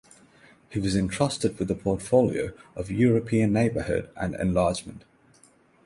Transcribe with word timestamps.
He 0.71 0.79
was 0.79 0.95
entrusted 0.95 1.59
with 1.59 1.67
the 1.67 1.75
portfolio 1.75 2.53
of 2.75 2.89
European 2.89 3.53
Neighbourhood 3.53 4.09
and 4.15 4.33
Enlargement. 4.33 5.03